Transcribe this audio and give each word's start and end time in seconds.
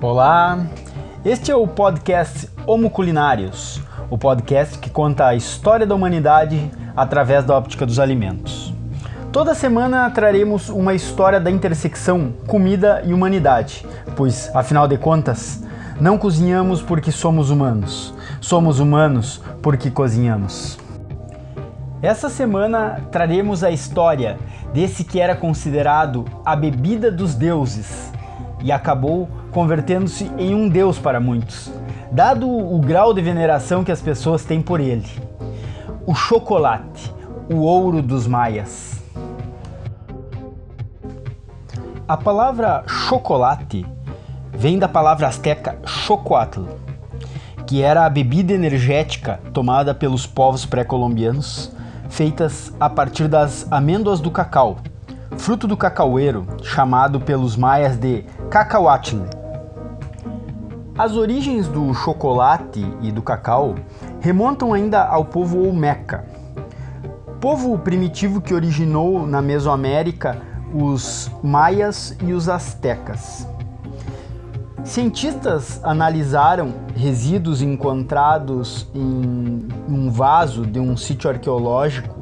Olá, 0.00 0.66
este 1.24 1.50
é 1.50 1.56
o 1.56 1.66
podcast 1.66 2.48
Homo 2.66 2.90
Culinários, 2.90 3.80
o 4.10 4.18
podcast 4.18 4.78
que 4.78 4.90
conta 4.90 5.26
a 5.26 5.34
história 5.34 5.86
da 5.86 5.94
humanidade 5.94 6.70
através 6.96 7.44
da 7.44 7.56
óptica 7.56 7.86
dos 7.86 7.98
alimentos. 7.98 8.74
Toda 9.30 9.54
semana 9.54 10.10
traremos 10.10 10.68
uma 10.68 10.94
história 10.94 11.40
da 11.40 11.50
intersecção 11.50 12.32
comida 12.46 13.02
e 13.04 13.14
humanidade, 13.14 13.86
pois, 14.16 14.50
afinal 14.54 14.88
de 14.88 14.98
contas, 14.98 15.62
não 16.00 16.18
cozinhamos 16.18 16.82
porque 16.82 17.12
somos 17.12 17.50
humanos, 17.50 18.14
somos 18.40 18.80
humanos 18.80 19.40
porque 19.62 19.90
cozinhamos. 19.90 20.78
Essa 22.02 22.28
semana 22.28 23.00
traremos 23.12 23.62
a 23.62 23.70
história 23.70 24.38
desse 24.74 25.04
que 25.04 25.20
era 25.20 25.36
considerado 25.36 26.24
a 26.44 26.56
bebida 26.56 27.12
dos 27.12 27.34
deuses 27.34 28.10
e 28.62 28.70
acabou 28.70 29.28
convertendo-se 29.50 30.30
em 30.38 30.54
um 30.54 30.68
deus 30.68 30.98
para 30.98 31.20
muitos, 31.20 31.70
dado 32.10 32.48
o 32.48 32.78
grau 32.78 33.12
de 33.12 33.20
veneração 33.20 33.84
que 33.84 33.92
as 33.92 34.00
pessoas 34.00 34.44
têm 34.44 34.62
por 34.62 34.80
ele. 34.80 35.06
O 36.06 36.14
chocolate, 36.14 37.12
o 37.50 37.58
ouro 37.58 38.02
dos 38.02 38.26
maias. 38.26 39.02
A 42.08 42.16
palavra 42.16 42.84
chocolate 42.86 43.86
vem 44.52 44.78
da 44.78 44.88
palavra 44.88 45.28
asteca 45.28 45.78
chocoatl, 45.86 46.64
que 47.66 47.82
era 47.82 48.04
a 48.04 48.10
bebida 48.10 48.52
energética 48.52 49.40
tomada 49.52 49.94
pelos 49.94 50.26
povos 50.26 50.66
pré-colombianos, 50.66 51.74
feitas 52.08 52.72
a 52.78 52.90
partir 52.90 53.28
das 53.28 53.66
amêndoas 53.72 54.20
do 54.20 54.30
cacau, 54.30 54.78
fruto 55.38 55.66
do 55.66 55.76
cacaueiro, 55.76 56.46
chamado 56.62 57.20
pelos 57.20 57.56
maias 57.56 57.96
de 57.96 58.24
cacauatl. 58.52 59.16
As 60.98 61.16
origens 61.16 61.68
do 61.68 61.94
chocolate 61.94 62.84
e 63.00 63.10
do 63.10 63.22
cacau 63.22 63.76
remontam 64.20 64.74
ainda 64.74 65.06
ao 65.06 65.24
povo 65.24 65.66
Olmeca, 65.66 66.26
povo 67.40 67.78
primitivo 67.78 68.42
que 68.42 68.52
originou 68.52 69.26
na 69.26 69.40
Mesoamérica 69.40 70.36
os 70.70 71.30
maias 71.42 72.14
e 72.22 72.34
os 72.34 72.46
astecas. 72.46 73.48
Cientistas 74.84 75.80
analisaram 75.82 76.74
resíduos 76.94 77.62
encontrados 77.62 78.86
em 78.94 79.66
um 79.88 80.10
vaso 80.10 80.66
de 80.66 80.78
um 80.78 80.94
sítio 80.94 81.30
arqueológico 81.30 82.14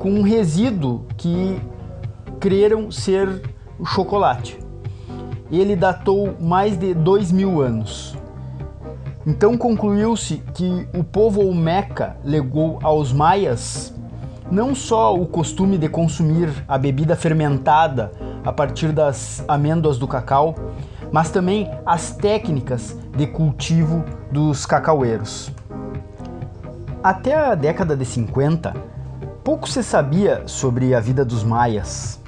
com 0.00 0.10
um 0.10 0.22
resíduo 0.22 1.06
que 1.16 1.62
creram 2.40 2.90
ser 2.90 3.40
o 3.78 3.86
chocolate 3.86 4.58
ele 5.58 5.74
datou 5.74 6.36
mais 6.38 6.76
de 6.76 6.94
dois 6.94 7.32
mil 7.32 7.60
anos. 7.60 8.16
Então 9.26 9.56
concluiu-se 9.56 10.36
que 10.54 10.86
o 10.94 11.02
povo 11.02 11.44
Olmeca 11.44 12.16
legou 12.24 12.78
aos 12.82 13.12
maias 13.12 13.92
não 14.50 14.74
só 14.74 15.14
o 15.14 15.26
costume 15.26 15.78
de 15.78 15.88
consumir 15.88 16.50
a 16.66 16.76
bebida 16.76 17.14
fermentada 17.14 18.12
a 18.44 18.52
partir 18.52 18.92
das 18.92 19.44
amêndoas 19.46 19.98
do 19.98 20.08
cacau, 20.08 20.54
mas 21.12 21.30
também 21.30 21.70
as 21.84 22.12
técnicas 22.16 22.96
de 23.16 23.26
cultivo 23.26 24.04
dos 24.30 24.66
cacaueiros. 24.66 25.52
Até 27.02 27.34
a 27.34 27.54
década 27.54 27.96
de 27.96 28.04
50, 28.04 28.74
pouco 29.44 29.68
se 29.68 29.82
sabia 29.82 30.42
sobre 30.46 30.94
a 30.94 31.00
vida 31.00 31.24
dos 31.24 31.42
maias 31.42 32.19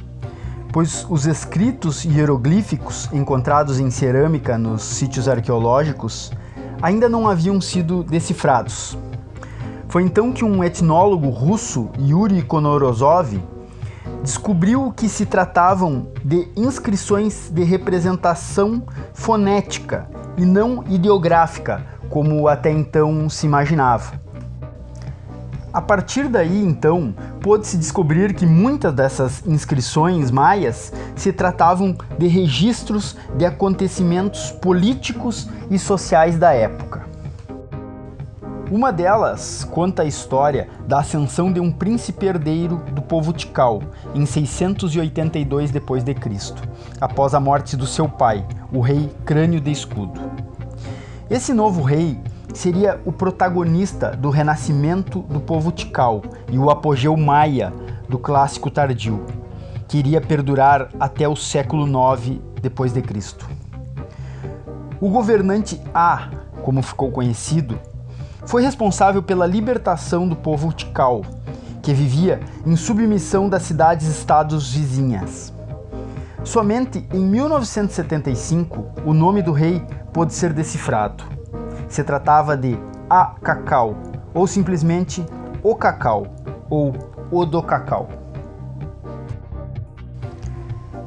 pois 0.73 1.07
os 1.09 1.27
escritos 1.27 2.05
hieroglíficos 2.05 3.09
encontrados 3.13 3.79
em 3.79 3.91
cerâmica 3.91 4.57
nos 4.57 4.83
sítios 4.83 5.29
arqueológicos 5.29 6.33
ainda 6.81 7.09
não 7.09 7.29
haviam 7.29 7.61
sido 7.61 8.03
decifrados. 8.03 8.97
Foi 9.89 10.03
então 10.03 10.33
que 10.33 10.43
um 10.43 10.65
etnólogo 10.65 11.29
russo, 11.29 11.91
Yuri 12.01 12.41
Konorozov, 12.41 13.39
descobriu 14.23 14.91
que 14.97 15.09
se 15.09 15.27
tratavam 15.27 16.09
de 16.25 16.49
inscrições 16.57 17.51
de 17.51 17.63
representação 17.63 18.83
fonética 19.13 20.09
e 20.39 20.47
não 20.47 20.83
ideográfica, 20.89 21.85
como 22.09 22.49
até 22.49 22.71
então 22.71 23.29
se 23.29 23.45
imaginava. 23.45 24.22
A 25.73 25.81
partir 25.81 26.29
daí, 26.29 26.63
então, 26.63 27.15
pôde-se 27.41 27.79
descobrir 27.79 28.35
que 28.35 28.45
muitas 28.45 28.93
dessas 28.93 29.43
inscrições 29.47 30.31
maias 30.31 30.93
se 31.17 31.33
tratavam 31.33 31.97
de 32.19 32.27
registros 32.27 33.17
de 33.37 33.47
acontecimentos 33.47 34.51
políticos 34.51 35.49
e 35.71 35.79
sociais 35.79 36.37
da 36.37 36.53
época. 36.53 37.07
Uma 38.71 38.93
delas 38.93 39.65
conta 39.65 40.03
a 40.03 40.07
história 40.07 40.69
da 40.87 41.01
ascensão 41.01 41.51
de 41.51 41.61
um 41.61 41.71
príncipe 41.73 42.27
herdeiro 42.27 42.83
do 42.93 43.01
povo 43.01 43.33
Tikal 43.33 43.83
em 44.15 44.27
682 44.27 45.71
d.C., 45.71 46.55
após 47.01 47.35
a 47.35 47.41
morte 47.41 47.77
do 47.77 47.87
seu 47.87 48.09
pai, 48.09 48.47
o 48.71 48.81
rei 48.81 49.11
Crânio 49.25 49.61
de 49.61 49.71
Escudo. 49.71 50.21
Esse 51.31 51.55
novo 51.55 51.83
rei 51.83 52.19
seria 52.53 53.01
o 53.05 53.13
protagonista 53.13 54.11
do 54.11 54.31
renascimento 54.31 55.21
do 55.21 55.41
povo 55.41 55.73
Tikal 55.73 56.23
e 56.51 56.59
o 56.59 56.71
apogeu 56.71 57.17
maia 57.17 57.73
do 58.09 58.19
clássico 58.19 58.71
tardio, 58.71 59.25
que 59.89 59.99
iria 59.99 60.21
perdurar 60.21 60.89
até 61.01 61.27
o 61.27 61.35
século 61.35 61.87
IX 61.87 62.41
depois 62.61 62.93
de 62.93 63.01
Cristo. 63.01 63.49
O 65.01 65.09
governante 65.09 65.81
A, 65.95 66.29
como 66.63 66.83
ficou 66.83 67.11
conhecido, 67.11 67.79
foi 68.47 68.63
responsável 68.63 69.23
pela 69.23 69.47
libertação 69.47 70.29
do 70.29 70.37
povo 70.37 70.73
Tikal, 70.73 71.23
que 71.81 71.93
vivia 71.93 72.41
em 72.67 72.77
submissão 72.77 73.49
das 73.49 73.63
cidades-estados 73.63 74.73
vizinhas. 74.73 75.53
Somente 76.45 77.07
em 77.13 77.21
1975 77.21 78.87
o 79.05 79.13
nome 79.13 79.43
do 79.43 79.53
rei 79.53 79.85
pôde 80.13 80.35
ser 80.35 80.53
decifrado 80.53 81.32
se 81.93 82.03
tratava 82.03 82.57
de 82.57 82.79
a 83.09 83.35
cacau, 83.43 83.95
ou 84.33 84.47
simplesmente 84.47 85.25
o 85.63 85.75
cacau, 85.75 86.27
ou 86.71 86.95
o 87.31 87.45
do 87.45 87.63
cacau. 87.63 88.09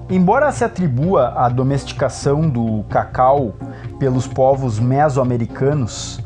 Embora 0.07 0.51
se 0.51 0.63
atribua 0.63 1.33
a 1.35 1.49
domesticação 1.49 2.47
do 2.47 2.83
cacau 2.83 3.55
pelos 3.97 4.27
povos 4.27 4.79
mesoamericanos, 4.79 6.23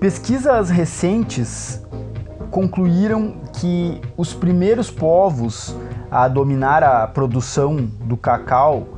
pesquisas 0.00 0.68
recentes 0.68 1.80
concluíram 2.50 3.36
que 3.52 4.02
os 4.16 4.34
primeiros 4.34 4.90
povos 4.90 5.76
a 6.10 6.26
dominar 6.26 6.82
a 6.82 7.06
produção 7.06 7.76
do 8.00 8.16
cacau 8.16 8.88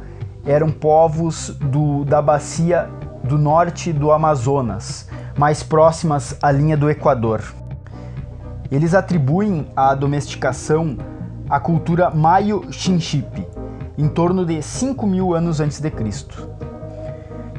eram 0.47 0.71
povos 0.71 1.51
do, 1.61 2.07
da 2.07 2.23
bacia 2.23 2.89
do 3.27 3.37
norte 3.37 3.93
do 3.93 4.13
Amazonas, 4.13 5.09
mais 5.37 5.63
próximas 5.63 6.37
à 6.41 6.51
linha 6.51 6.77
do 6.77 6.89
Equador. 6.89 7.43
Eles 8.71 8.95
atribuem 8.95 9.67
a 9.77 9.95
domesticação 9.95 10.97
à 11.51 11.61
cultura 11.61 12.11
Maio-Xinxipe, 12.11 13.47
em 13.99 14.09
torno 14.09 14.45
de 14.45 14.63
5 14.63 15.07
mil 15.07 15.35
anos 15.35 15.61
antes 15.61 15.81
de 15.81 15.91
Cristo. 15.91 16.49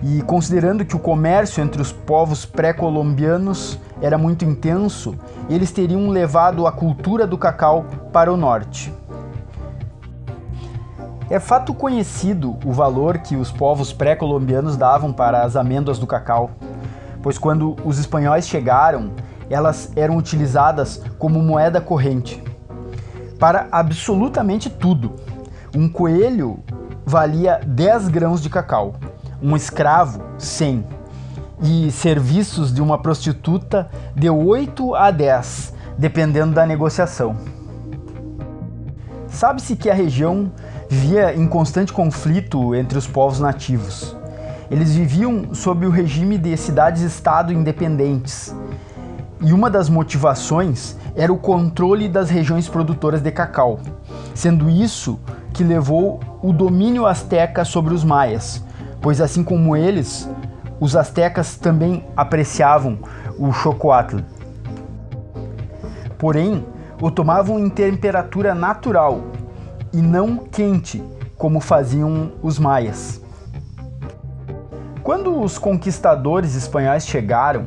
E 0.03 0.22
considerando 0.22 0.85
que 0.85 0.95
o 0.95 1.00
comércio 1.00 1.61
entre 1.61 1.81
os 1.81 1.91
povos 1.91 2.45
pré-colombianos 2.45 3.79
era 4.01 4.17
muito 4.17 4.45
intenso, 4.45 5.16
eles 5.49 5.72
teriam 5.72 6.09
levado 6.09 6.67
a 6.67 6.72
cultura 6.72 7.25
do 7.25 7.38
cacau 7.38 7.85
para 8.13 8.31
o 8.31 8.38
norte. 8.38 8.94
É 11.30 11.40
fato 11.40 11.74
conhecido 11.74 12.58
o 12.64 12.72
valor 12.72 13.18
que 13.18 13.36
os 13.36 13.52
povos 13.52 13.92
pré-colombianos 13.92 14.78
davam 14.78 15.12
para 15.12 15.44
as 15.44 15.58
amêndoas 15.58 16.00
do 16.00 16.08
cacau, 16.08 16.52
pois 17.22 17.38
quando 17.38 17.76
os 17.84 18.00
espanhóis 18.00 18.47
chegaram, 18.47 19.12
elas 19.50 19.91
eram 19.96 20.16
utilizadas 20.16 21.02
como 21.20 21.41
moeda 21.41 21.82
corrente 21.82 22.41
para 23.38 23.68
absolutamente 23.72 24.70
tudo. 24.70 25.14
Um 25.76 25.88
coelho 25.90 26.59
valia 27.06 27.59
10 27.66 28.08
grãos 28.08 28.41
de 28.41 28.50
cacau, 28.50 28.96
um 29.41 29.56
escravo 29.56 30.23
100 30.38 30.85
e 31.62 31.91
serviços 31.91 32.73
de 32.73 32.82
uma 32.82 32.97
prostituta 32.97 33.90
de 34.16 34.30
8 34.30 34.96
a 34.96 35.12
10, 35.12 35.73
dependendo 35.97 36.53
da 36.53 36.66
negociação. 36.66 37.35
Sabe-se 39.28 39.76
que 39.76 39.90
a 39.90 39.94
região 39.94 40.52
vivia 40.89 41.35
em 41.35 41.47
constante 41.47 41.91
conflito 41.91 42.73
entre 42.73 42.97
os 42.97 43.07
povos 43.07 43.39
nativos. 43.39 44.16
Eles 44.69 44.95
viviam 44.95 45.53
sob 45.53 45.85
o 45.85 45.89
regime 45.89 46.37
de 46.37 46.55
cidades-estado 46.55 47.53
independentes. 47.53 48.55
E 49.41 49.53
uma 49.53 49.69
das 49.69 49.89
motivações 49.89 50.97
era 51.16 51.31
o 51.31 51.37
controle 51.37 52.09
das 52.09 52.29
regiões 52.29 52.67
produtoras 52.67 53.22
de 53.22 53.31
cacau, 53.31 53.79
sendo 54.34 54.69
isso 54.69 55.19
que 55.53 55.63
levou 55.63 56.19
o 56.41 56.51
domínio 56.51 57.05
asteca 57.05 57.63
sobre 57.63 57.93
os 57.93 58.03
maias, 58.03 58.63
pois 59.01 59.22
assim 59.22 59.43
como 59.43 59.75
eles, 59.75 60.29
os 60.79 60.95
astecas 60.95 61.55
também 61.55 62.05
apreciavam 62.16 62.99
o 63.37 63.51
chocoatl. 63.51 64.17
Porém, 66.17 66.66
o 66.99 67.11
tomavam 67.11 67.59
em 67.59 67.69
temperatura 67.69 68.55
natural 68.55 69.22
e 69.97 70.02
não 70.02 70.38
quente, 70.38 71.03
como 71.35 71.59
faziam 71.59 72.32
os 72.44 72.59
maias. 72.59 73.20
Quando 75.02 75.41
os 75.41 75.58
conquistadores 75.58 76.53
espanhóis 76.53 77.08
chegaram, 77.08 77.66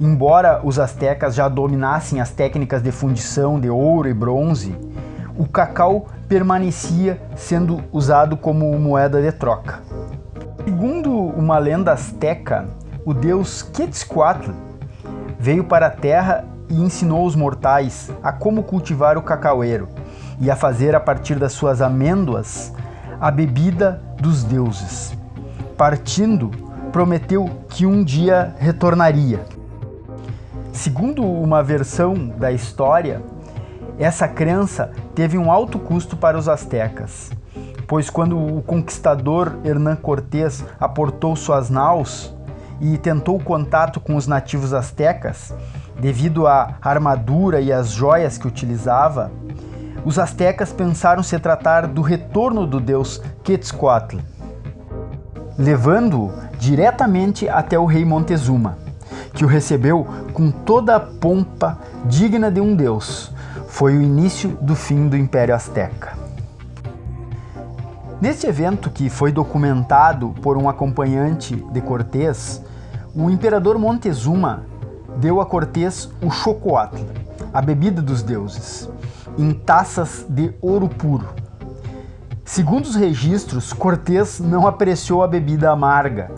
embora 0.00 0.60
os 0.64 0.80
astecas 0.80 1.32
já 1.32 1.48
dominassem 1.48 2.20
as 2.20 2.32
técnicas 2.32 2.82
de 2.82 2.90
fundição 2.90 3.60
de 3.60 3.70
ouro 3.70 4.08
e 4.08 4.12
bronze, 4.12 4.74
o 5.38 5.46
cacau 5.46 6.08
permanecia 6.26 7.20
sendo 7.36 7.84
usado 7.92 8.36
como 8.36 8.76
moeda 8.76 9.22
de 9.22 9.30
troca. 9.30 9.80
Segundo 10.64 11.12
uma 11.12 11.58
lenda 11.58 11.92
asteca, 11.92 12.66
o 13.04 13.14
deus 13.14 13.62
Quetzalcoatl 13.62 14.50
veio 15.38 15.62
para 15.62 15.86
a 15.86 15.90
terra 15.90 16.44
e 16.68 16.82
ensinou 16.82 17.24
os 17.24 17.36
mortais 17.36 18.10
a 18.24 18.32
como 18.32 18.64
cultivar 18.64 19.16
o 19.16 19.22
cacaueiro 19.22 19.86
e 20.40 20.50
a 20.50 20.56
fazer 20.56 20.94
a 20.94 21.00
partir 21.00 21.38
das 21.38 21.52
suas 21.52 21.80
amêndoas 21.80 22.72
a 23.20 23.30
bebida 23.30 24.02
dos 24.20 24.44
deuses. 24.44 25.16
Partindo, 25.76 26.50
prometeu 26.92 27.50
que 27.68 27.86
um 27.86 28.04
dia 28.04 28.54
retornaria. 28.58 29.44
Segundo 30.72 31.24
uma 31.24 31.62
versão 31.62 32.14
da 32.28 32.52
história, 32.52 33.22
essa 33.98 34.26
crença 34.26 34.90
teve 35.14 35.38
um 35.38 35.50
alto 35.50 35.78
custo 35.78 36.16
para 36.16 36.36
os 36.36 36.48
astecas, 36.48 37.30
pois 37.86 38.10
quando 38.10 38.36
o 38.36 38.62
conquistador 38.62 39.58
Hernán 39.64 39.96
Cortés 39.96 40.64
aportou 40.80 41.36
suas 41.36 41.70
naus 41.70 42.34
e 42.80 42.98
tentou 42.98 43.38
contato 43.38 44.00
com 44.00 44.16
os 44.16 44.26
nativos 44.26 44.72
astecas, 44.72 45.54
devido 45.98 46.46
à 46.46 46.74
armadura 46.82 47.60
e 47.60 47.72
às 47.72 47.90
joias 47.90 48.36
que 48.36 48.48
utilizava, 48.48 49.30
os 50.04 50.18
astecas 50.18 50.72
pensaram 50.72 51.22
se 51.22 51.38
tratar 51.38 51.86
do 51.86 52.02
retorno 52.02 52.66
do 52.66 52.78
deus 52.78 53.22
Quetzalcoatl, 53.42 54.18
levando-o 55.58 56.32
diretamente 56.58 57.48
até 57.48 57.78
o 57.78 57.86
rei 57.86 58.04
Montezuma, 58.04 58.78
que 59.32 59.44
o 59.44 59.48
recebeu 59.48 60.06
com 60.32 60.50
toda 60.50 60.96
a 60.96 61.00
pompa 61.00 61.78
digna 62.04 62.50
de 62.50 62.60
um 62.60 62.74
deus. 62.76 63.32
Foi 63.68 63.96
o 63.96 64.02
início 64.02 64.50
do 64.60 64.76
fim 64.76 65.08
do 65.08 65.16
Império 65.16 65.54
Azteca. 65.54 66.16
Neste 68.20 68.46
evento, 68.46 68.90
que 68.90 69.10
foi 69.10 69.32
documentado 69.32 70.34
por 70.40 70.56
um 70.56 70.68
acompanhante 70.68 71.56
de 71.56 71.80
Cortés, 71.80 72.62
o 73.14 73.28
imperador 73.28 73.78
Montezuma 73.78 74.64
deu 75.16 75.40
a 75.40 75.46
Cortés 75.46 76.08
o 76.22 76.30
chocoatl, 76.30 77.02
a 77.52 77.60
bebida 77.60 78.00
dos 78.00 78.22
deuses, 78.22 78.88
em 79.38 79.52
taças 79.52 80.24
de 80.28 80.54
ouro 80.60 80.88
puro. 80.88 81.28
Segundo 82.44 82.84
os 82.84 82.94
registros, 82.94 83.72
Cortés 83.72 84.38
não 84.38 84.66
apreciou 84.66 85.22
a 85.22 85.28
bebida 85.28 85.70
amarga, 85.70 86.30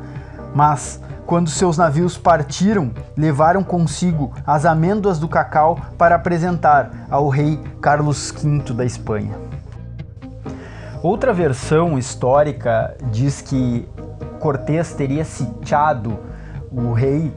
mas 0.55 1.01
quando 1.27 1.51
seus 1.51 1.77
navios 1.77 2.17
partiram, 2.17 2.93
levaram 3.17 3.65
consigo 3.65 4.33
as 4.47 4.65
amêndoas 4.65 5.19
do 5.19 5.27
cacau 5.27 5.77
para 5.99 6.15
apresentar 6.15 7.07
ao 7.11 7.29
rei 7.29 7.61
Carlos 7.81 8.31
V 8.31 8.73
da 8.73 8.85
Espanha. 8.85 9.35
Outra 11.03 11.35
versão 11.35 11.99
histórica 11.99 12.97
diz 13.11 13.43
que 13.43 13.89
Cortés 14.39 14.93
teria 14.93 15.25
sitiado 15.25 16.17
o 16.71 16.93
rei 16.93 17.35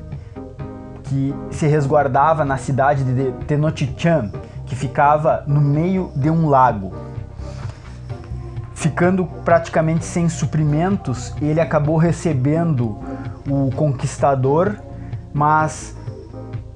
que 1.03 1.33
se 1.49 1.65
resguardava 1.65 2.45
na 2.45 2.57
cidade 2.57 3.03
de 3.03 3.31
Tenochtitlan, 3.45 4.31
que 4.69 4.75
ficava 4.75 5.43
no 5.47 5.59
meio 5.59 6.11
de 6.15 6.29
um 6.29 6.47
lago. 6.47 6.93
Ficando 8.75 9.25
praticamente 9.43 10.05
sem 10.05 10.29
suprimentos, 10.29 11.33
ele 11.41 11.59
acabou 11.59 11.97
recebendo 11.97 12.97
o 13.45 13.71
conquistador, 13.75 14.77
mas 15.33 15.97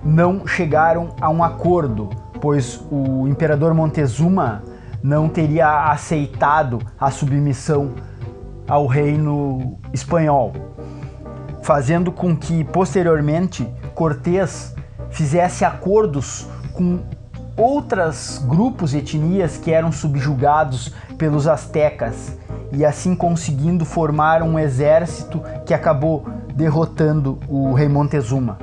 não 0.03 0.45
chegaram 0.45 1.15
a 1.21 1.29
um 1.29 1.43
acordo, 1.43 2.09
pois 2.41 2.83
o 2.91 3.27
imperador 3.27 3.73
Montezuma 3.73 4.63
não 5.01 5.29
teria 5.29 5.91
aceitado 5.91 6.79
a 6.99 7.09
submissão 7.11 7.93
ao 8.67 8.87
reino 8.87 9.77
espanhol, 9.93 10.51
fazendo 11.61 12.11
com 12.11 12.35
que 12.35 12.63
posteriormente 12.65 13.65
Cortés 13.93 14.75
fizesse 15.09 15.63
acordos 15.63 16.47
com 16.73 16.99
outros 17.55 18.43
grupos 18.47 18.93
e 18.93 18.97
etnias 18.97 19.57
que 19.57 19.71
eram 19.71 19.91
subjugados 19.91 20.91
pelos 21.17 21.47
astecas 21.47 22.37
e 22.71 22.83
assim 22.83 23.15
conseguindo 23.15 23.85
formar 23.85 24.41
um 24.41 24.57
exército 24.57 25.41
que 25.65 25.73
acabou 25.73 26.25
derrotando 26.55 27.39
o 27.47 27.73
rei 27.73 27.87
Montezuma. 27.87 28.57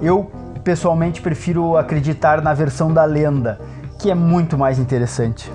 Eu 0.00 0.30
pessoalmente 0.62 1.20
prefiro 1.20 1.76
acreditar 1.76 2.40
na 2.40 2.54
versão 2.54 2.92
da 2.92 3.04
lenda, 3.04 3.60
que 3.98 4.10
é 4.10 4.14
muito 4.14 4.56
mais 4.56 4.78
interessante. 4.78 5.52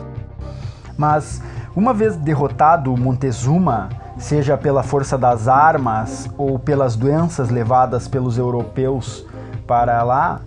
Mas 0.95 1.41
uma 1.75 1.93
vez 1.93 2.15
derrotado 2.15 2.95
Montezuma, 2.95 3.89
seja 4.17 4.55
pela 4.55 4.83
força 4.83 5.17
das 5.17 5.47
armas 5.47 6.29
ou 6.37 6.59
pelas 6.59 6.95
doenças 6.95 7.49
levadas 7.49 8.07
pelos 8.07 8.37
europeus 8.37 9.25
para 9.65 10.03
lá, 10.03 10.41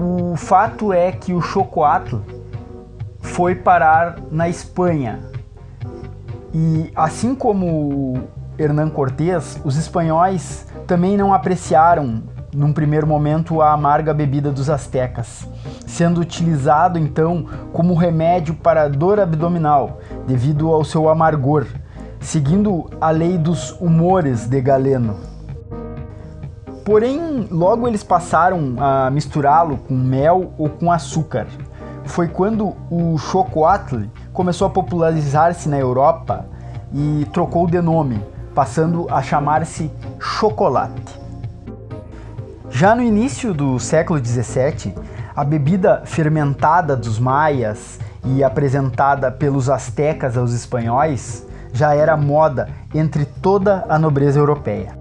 o 0.00 0.34
fato 0.34 0.94
é 0.94 1.12
que 1.12 1.34
o 1.34 1.42
Chocoatl 1.42 2.16
foi 3.20 3.54
parar 3.54 4.16
na 4.30 4.48
Espanha. 4.48 5.20
E 6.54 6.90
assim 6.96 7.34
como 7.34 8.22
Hernán 8.58 8.88
Cortés, 8.88 9.60
os 9.62 9.76
espanhóis 9.76 10.66
também 10.86 11.18
não 11.18 11.34
apreciaram 11.34 12.22
num 12.52 12.72
primeiro 12.72 13.06
momento 13.06 13.60
a 13.60 13.72
amarga 13.72 14.14
bebida 14.14 14.50
dos 14.50 14.70
astecas, 14.70 15.46
sendo 15.86 16.20
utilizado 16.20 16.98
então 16.98 17.44
como 17.72 17.94
remédio 17.94 18.54
para 18.54 18.88
dor 18.88 19.20
abdominal 19.20 20.00
devido 20.26 20.72
ao 20.72 20.82
seu 20.82 21.10
amargor 21.10 21.66
seguindo 22.20 22.88
a 23.00 23.10
lei 23.10 23.38
dos 23.38 23.72
humores 23.80 24.46
de 24.46 24.60
Galeno. 24.60 25.16
Porém, 26.84 27.46
logo 27.50 27.86
eles 27.86 28.02
passaram 28.02 28.74
a 28.78 29.10
misturá-lo 29.10 29.78
com 29.78 29.94
mel 29.94 30.52
ou 30.58 30.68
com 30.68 30.90
açúcar. 30.90 31.46
Foi 32.04 32.26
quando 32.26 32.74
o 32.90 33.16
chocoatl 33.18 34.04
começou 34.32 34.66
a 34.66 34.70
popularizar-se 34.70 35.68
na 35.68 35.78
Europa 35.78 36.46
e 36.92 37.26
trocou 37.32 37.66
de 37.66 37.80
nome, 37.80 38.24
passando 38.54 39.06
a 39.10 39.22
chamar-se 39.22 39.90
chocolate. 40.18 41.20
Já 42.70 42.94
no 42.94 43.02
início 43.02 43.52
do 43.52 43.78
século 43.78 44.24
XVII, 44.24 44.94
a 45.36 45.44
bebida 45.44 46.02
fermentada 46.04 46.96
dos 46.96 47.18
maias 47.18 47.98
e 48.24 48.42
apresentada 48.42 49.30
pelos 49.30 49.68
astecas 49.68 50.36
aos 50.36 50.52
espanhóis 50.52 51.46
já 51.72 51.94
era 51.94 52.16
moda 52.16 52.68
entre 52.94 53.24
toda 53.24 53.84
a 53.88 53.98
nobreza 53.98 54.38
europeia. 54.38 54.99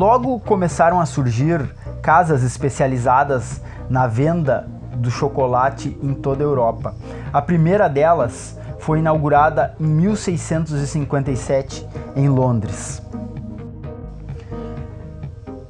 Logo 0.00 0.40
começaram 0.40 0.98
a 0.98 1.04
surgir 1.04 1.60
casas 2.00 2.42
especializadas 2.42 3.60
na 3.90 4.06
venda 4.06 4.66
do 4.94 5.10
chocolate 5.10 5.94
em 6.02 6.14
toda 6.14 6.42
a 6.42 6.46
Europa. 6.46 6.94
A 7.30 7.42
primeira 7.42 7.86
delas 7.86 8.58
foi 8.78 9.00
inaugurada 9.00 9.74
em 9.78 9.84
1657 9.84 11.86
em 12.16 12.30
Londres. 12.30 13.02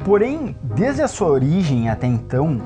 Porém, 0.05 0.55
desde 0.63 1.03
a 1.03 1.09
sua 1.09 1.27
origem 1.27 1.91
até 1.91 2.07
então, 2.07 2.63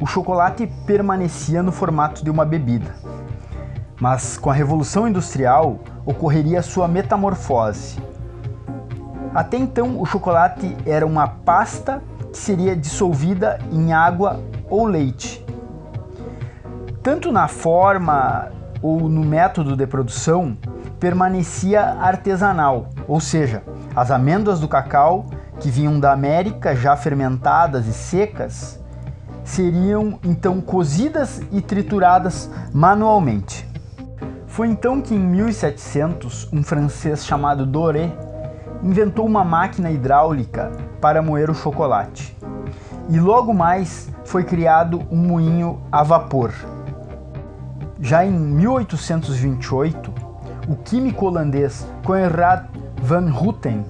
o 0.00 0.06
chocolate 0.06 0.68
permanecia 0.86 1.64
no 1.64 1.72
formato 1.72 2.22
de 2.22 2.30
uma 2.30 2.44
bebida. 2.44 2.94
Mas 4.00 4.38
com 4.38 4.50
a 4.50 4.54
Revolução 4.54 5.08
Industrial, 5.08 5.80
ocorreria 6.06 6.62
sua 6.62 6.86
metamorfose. 6.86 8.11
Até 9.34 9.56
então, 9.56 10.00
o 10.00 10.04
chocolate 10.04 10.76
era 10.84 11.06
uma 11.06 11.26
pasta 11.26 12.02
que 12.30 12.38
seria 12.38 12.76
dissolvida 12.76 13.58
em 13.70 13.92
água 13.92 14.40
ou 14.68 14.84
leite. 14.84 15.44
Tanto 17.02 17.32
na 17.32 17.48
forma 17.48 18.50
ou 18.82 19.08
no 19.08 19.24
método 19.24 19.76
de 19.76 19.86
produção, 19.86 20.56
permanecia 20.98 21.82
artesanal, 22.00 22.88
ou 23.08 23.20
seja, 23.20 23.62
as 23.94 24.10
amêndoas 24.10 24.60
do 24.60 24.68
cacau 24.68 25.26
que 25.60 25.70
vinham 25.70 25.98
da 25.98 26.12
América 26.12 26.74
já 26.74 26.96
fermentadas 26.96 27.86
e 27.86 27.92
secas 27.92 28.80
seriam 29.44 30.18
então 30.22 30.60
cozidas 30.60 31.40
e 31.50 31.60
trituradas 31.60 32.50
manualmente. 32.72 33.68
Foi 34.46 34.68
então 34.68 35.00
que 35.00 35.14
em 35.14 35.18
1700 35.18 36.52
um 36.52 36.62
francês 36.62 37.24
chamado 37.24 37.64
Doré 37.64 38.12
inventou 38.82 39.24
uma 39.24 39.44
máquina 39.44 39.90
hidráulica 39.90 40.72
para 41.00 41.22
moer 41.22 41.50
o 41.50 41.54
chocolate. 41.54 42.36
E 43.08 43.20
logo 43.20 43.54
mais 43.54 44.10
foi 44.24 44.44
criado 44.44 45.02
um 45.10 45.16
moinho 45.16 45.80
a 45.90 46.02
vapor. 46.02 46.52
Já 48.00 48.24
em 48.24 48.32
1828, 48.32 50.12
o 50.68 50.76
químico 50.76 51.26
holandês 51.26 51.84
Conrad 52.04 52.66
van 53.02 53.32
Houten 53.32 53.84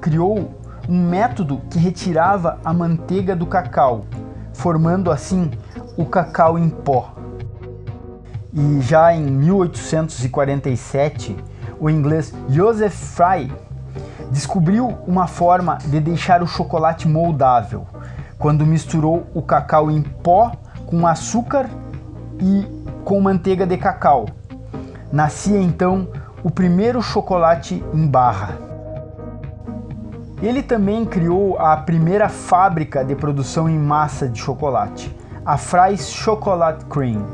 criou 0.00 0.54
um 0.88 1.08
método 1.08 1.60
que 1.70 1.78
retirava 1.78 2.58
a 2.64 2.72
manteiga 2.72 3.34
do 3.34 3.46
cacau, 3.46 4.04
formando 4.52 5.10
assim 5.10 5.50
o 5.96 6.04
cacau 6.04 6.56
em 6.58 6.68
pó. 6.68 7.14
E 8.52 8.80
já 8.80 9.14
em 9.14 9.24
1847, 9.24 11.36
o 11.80 11.90
inglês 11.90 12.32
Joseph 12.48 12.94
Fry 12.94 13.50
descobriu 14.34 14.98
uma 15.06 15.28
forma 15.28 15.78
de 15.86 16.00
deixar 16.00 16.42
o 16.42 16.46
chocolate 16.46 17.06
moldável, 17.06 17.86
quando 18.36 18.66
misturou 18.66 19.28
o 19.32 19.40
cacau 19.40 19.92
em 19.92 20.02
pó 20.02 20.50
com 20.86 21.06
açúcar 21.06 21.70
e 22.40 22.66
com 23.04 23.20
manteiga 23.20 23.64
de 23.64 23.76
cacau. 23.76 24.26
Nascia 25.12 25.60
então 25.60 26.08
o 26.42 26.50
primeiro 26.50 27.00
chocolate 27.00 27.80
em 27.94 28.08
barra. 28.08 28.58
Ele 30.42 30.64
também 30.64 31.04
criou 31.04 31.56
a 31.56 31.76
primeira 31.76 32.28
fábrica 32.28 33.04
de 33.04 33.14
produção 33.14 33.68
em 33.68 33.78
massa 33.78 34.28
de 34.28 34.40
chocolate, 34.40 35.14
a 35.46 35.56
Fry's 35.56 36.10
Chocolate 36.10 36.84
Cream 36.86 37.24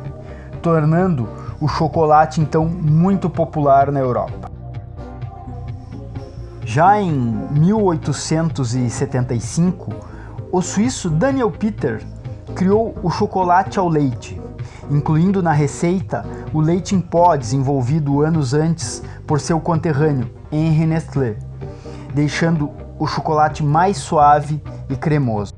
tornando 0.60 1.26
o 1.58 1.66
chocolate 1.66 2.42
então 2.42 2.66
muito 2.66 3.30
popular 3.30 3.90
na 3.90 4.00
Europa. 4.00 4.49
Já 6.72 7.02
em 7.02 7.12
1875, 7.50 9.92
o 10.52 10.62
suíço 10.62 11.10
Daniel 11.10 11.50
Peter 11.50 12.00
criou 12.54 12.94
o 13.02 13.10
chocolate 13.10 13.76
ao 13.76 13.88
leite, 13.88 14.40
incluindo 14.88 15.42
na 15.42 15.50
receita 15.50 16.24
o 16.54 16.60
leite 16.60 16.94
em 16.94 17.00
pó 17.00 17.34
desenvolvido 17.34 18.22
anos 18.22 18.54
antes 18.54 19.02
por 19.26 19.40
seu 19.40 19.58
conterrâneo 19.58 20.30
Henri 20.52 20.86
Nestlé, 20.86 21.38
deixando 22.14 22.70
o 23.00 23.06
chocolate 23.08 23.64
mais 23.64 23.96
suave 23.96 24.62
e 24.88 24.94
cremoso. 24.94 25.56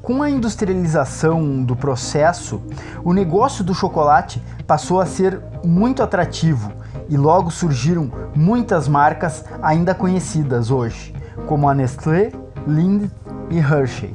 Com 0.00 0.22
a 0.22 0.30
industrialização 0.30 1.62
do 1.62 1.76
processo, 1.76 2.62
o 3.04 3.12
negócio 3.12 3.62
do 3.62 3.74
chocolate 3.74 4.42
passou 4.66 4.98
a 4.98 5.04
ser 5.04 5.38
muito 5.62 6.02
atrativo 6.02 6.75
e 7.08 7.16
logo 7.16 7.50
surgiram 7.50 8.10
muitas 8.34 8.88
marcas 8.88 9.44
ainda 9.62 9.94
conhecidas 9.94 10.70
hoje, 10.70 11.14
como 11.46 11.68
a 11.68 11.74
Nestlé, 11.74 12.32
Lindt 12.66 13.10
e 13.50 13.58
Hershey. 13.58 14.14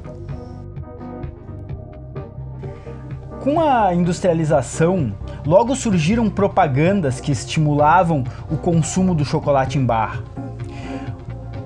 Com 3.42 3.60
a 3.60 3.94
industrialização, 3.94 5.14
logo 5.46 5.76
surgiram 5.76 6.30
propagandas 6.30 7.20
que 7.20 7.32
estimulavam 7.32 8.24
o 8.52 8.58
consumo 8.58 9.16
do 9.16 9.26
chocolate 9.26 9.80
em 9.80 9.86
barra. 9.86 10.20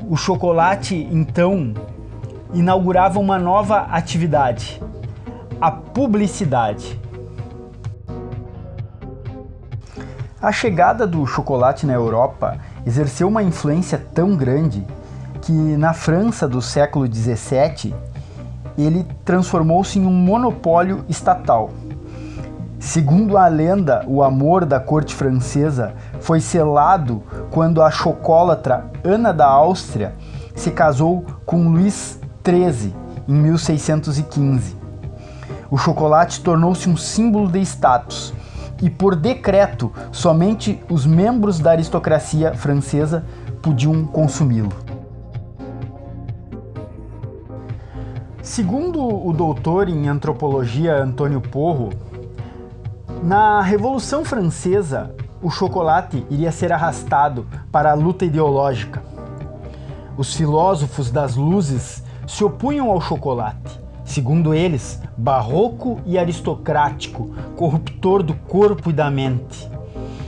O 0.08 0.15
chocolate, 0.15 0.96
então, 1.12 1.74
inaugurava 2.53 3.20
uma 3.20 3.38
nova 3.38 3.88
atividade, 3.91 4.82
a 5.60 5.70
publicidade. 5.70 6.98
A 10.46 10.52
chegada 10.52 11.08
do 11.08 11.25
chocolate 11.25 11.88
na 11.88 11.94
Europa 11.94 12.60
exerceu 12.86 13.28
uma 13.28 13.42
influência 13.42 14.00
tão 14.14 14.36
grande 14.36 14.86
que 15.42 15.52
na 15.52 15.92
França 15.92 16.48
do 16.48 16.62
século 16.62 17.12
XVII 17.12 17.96
ele 18.78 19.08
transformou-se 19.25 19.98
em 19.98 20.06
um 20.06 20.14
monopólio 20.14 21.04
estatal. 21.10 21.72
Segundo 22.80 23.40
a 23.40 23.48
lenda, 23.48 24.06
o 24.06 24.22
amor 24.22 24.66
da 24.66 24.80
corte 24.80 25.16
francesa 25.16 25.96
foi 26.20 26.40
selado 26.40 27.24
quando 27.50 27.82
a 27.82 27.90
chocólatra 27.90 28.86
Ana 29.04 29.34
da 29.34 29.48
Áustria 29.48 30.14
se 30.56 30.70
casou 30.70 31.25
com 31.44 31.70
Luís 31.70 32.20
13, 32.44 32.96
em 33.28 33.34
1615. 33.34 34.78
O 35.72 35.78
chocolate 35.80 36.42
tornou-se 36.42 36.88
um 36.88 36.96
símbolo 36.96 37.50
de 37.50 37.62
status 37.62 38.32
e, 38.82 38.89
por 38.89 39.15
decreto, 39.15 39.91
somente 40.12 40.84
os 40.89 41.05
membros 41.05 41.60
da 41.60 41.72
aristocracia 41.72 42.53
francesa 42.53 43.25
podiam 43.62 44.05
consumi-lo. 44.05 44.72
Segundo 48.41 49.01
o 49.03 49.34
doutor 49.34 49.89
em 49.89 50.08
antropologia 50.08 50.96
Antônio 50.96 51.41
Porro, 51.41 51.89
na 53.24 53.60
Revolução 53.62 54.24
Francesa, 54.24 55.15
o 55.41 55.50
chocolate 55.50 56.25
iria 56.29 56.51
ser 56.51 56.72
arrastado 56.72 57.48
para 57.72 57.91
a 57.91 57.96
luta 57.96 58.24
ideológica. 58.24 59.01
Os 60.15 60.34
filósofos 60.34 61.10
das 61.10 61.36
luzes 61.36 62.03
se 62.27 62.44
opunham 62.44 62.91
ao 62.91 63.01
chocolate, 63.01 63.82
segundo 64.06 64.54
eles, 64.54 65.02
barroco 65.18 66.00
e 66.06 66.18
aristocrático, 66.18 67.32
corruptor 67.58 68.22
do 68.24 68.36
corpo 68.36 68.92
e 68.92 68.94
da 68.94 69.10
mente, 69.10 69.70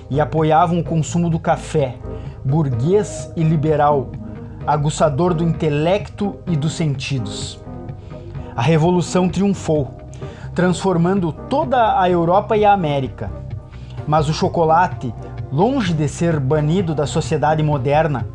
e 0.09 0.19
apoiavam 0.19 0.79
o 0.79 0.83
consumo 0.83 1.29
do 1.29 1.39
café, 1.39 1.95
burguês 2.43 3.31
e 3.37 3.43
liberal, 3.43 4.09
aguçador 4.65 5.33
do 5.33 5.43
intelecto 5.43 6.35
e 6.47 6.55
dos 6.55 6.73
sentidos. 6.73 7.59
A 8.55 8.61
revolução 8.61 9.29
triunfou, 9.29 9.91
transformando 10.55 11.31
toda 11.31 12.01
a 12.01 12.09
Europa 12.09 12.57
e 12.57 12.65
a 12.65 12.73
América. 12.73 13.29
Mas 14.07 14.27
o 14.27 14.33
chocolate, 14.33 15.13
longe 15.51 15.93
de 15.93 16.07
ser 16.07 16.39
banido 16.39 16.95
da 16.95 17.05
sociedade 17.05 17.61
moderna, 17.61 18.25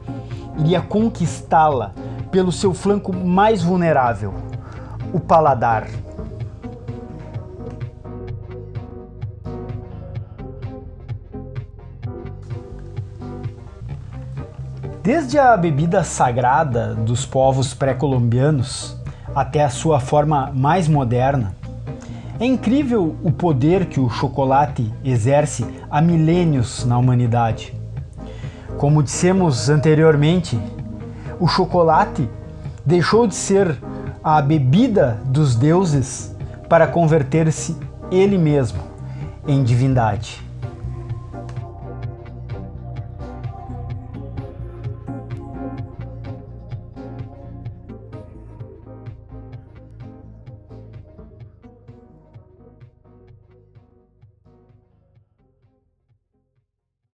iria 0.59 0.81
conquistá-la 0.81 1.93
pelo 2.31 2.53
seu 2.53 2.73
flanco 2.73 3.15
mais 3.15 3.63
vulnerável, 3.63 4.33
o 5.13 5.21
paladar. 5.21 5.87
Desde 15.03 15.37
a 15.37 15.57
bebida 15.57 16.05
sagrada 16.05 16.95
dos 16.95 17.27
povos 17.27 17.75
pré-colombianos 17.75 18.97
até 19.35 19.65
a 19.65 19.69
sua 19.69 19.99
forma 19.99 20.53
mais 20.55 20.87
moderna, 20.87 21.57
é 22.39 22.47
incrível 22.47 23.17
o 23.23 23.31
poder 23.31 23.87
que 23.87 23.99
o 23.99 24.09
chocolate 24.09 24.93
exerce 25.05 25.67
há 25.91 26.01
milênios 26.01 26.85
na 26.85 26.99
humanidade. 26.99 27.75
Como 28.79 29.03
dissemos 29.03 29.69
anteriormente, 29.69 30.59
o 31.39 31.49
chocolate 31.49 32.29
deixou 32.87 33.27
de 33.27 33.35
ser 33.35 33.77
a 34.23 34.41
bebida 34.41 35.19
dos 35.25 35.57
deuses 35.57 36.35
para 36.69 36.87
converter-se 36.87 37.77
ele 38.11 38.39
mesmo 38.39 38.83
em 39.47 39.63
divindade. 39.65 40.41